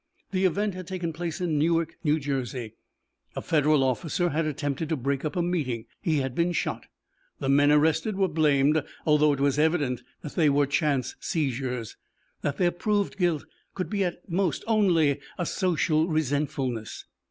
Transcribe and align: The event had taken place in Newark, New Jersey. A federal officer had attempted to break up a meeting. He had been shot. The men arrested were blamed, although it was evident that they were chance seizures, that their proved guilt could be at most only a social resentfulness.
The 0.31 0.45
event 0.45 0.73
had 0.73 0.87
taken 0.87 1.13
place 1.13 1.39
in 1.39 1.59
Newark, 1.59 1.93
New 2.03 2.19
Jersey. 2.19 2.73
A 3.35 3.41
federal 3.43 3.83
officer 3.83 4.29
had 4.29 4.47
attempted 4.47 4.89
to 4.89 4.95
break 4.97 5.23
up 5.23 5.35
a 5.35 5.43
meeting. 5.43 5.85
He 6.01 6.17
had 6.21 6.33
been 6.33 6.53
shot. 6.53 6.87
The 7.37 7.49
men 7.49 7.71
arrested 7.71 8.15
were 8.15 8.27
blamed, 8.27 8.81
although 9.05 9.31
it 9.31 9.39
was 9.39 9.59
evident 9.59 10.01
that 10.23 10.33
they 10.33 10.49
were 10.49 10.65
chance 10.65 11.15
seizures, 11.19 11.97
that 12.41 12.57
their 12.57 12.71
proved 12.71 13.15
guilt 13.15 13.45
could 13.75 13.91
be 13.91 14.03
at 14.03 14.27
most 14.27 14.63
only 14.65 15.19
a 15.37 15.45
social 15.45 16.07
resentfulness. 16.07 17.05